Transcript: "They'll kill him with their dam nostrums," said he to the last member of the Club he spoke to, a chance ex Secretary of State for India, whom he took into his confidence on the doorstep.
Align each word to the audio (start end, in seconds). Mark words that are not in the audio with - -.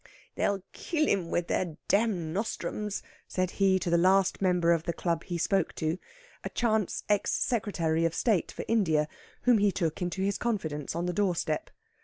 "They'll 0.33 0.63
kill 0.73 1.05
him 1.05 1.29
with 1.29 1.45
their 1.45 1.75
dam 1.87 2.33
nostrums," 2.33 3.03
said 3.27 3.51
he 3.61 3.77
to 3.77 3.91
the 3.91 3.99
last 3.99 4.41
member 4.41 4.71
of 4.71 4.81
the 4.85 4.93
Club 4.93 5.25
he 5.25 5.37
spoke 5.37 5.75
to, 5.75 5.99
a 6.43 6.49
chance 6.49 7.03
ex 7.07 7.31
Secretary 7.33 8.03
of 8.03 8.15
State 8.15 8.51
for 8.51 8.65
India, 8.67 9.07
whom 9.43 9.59
he 9.59 9.71
took 9.71 10.01
into 10.01 10.23
his 10.23 10.39
confidence 10.39 10.95
on 10.95 11.05
the 11.05 11.13
doorstep. 11.13 11.69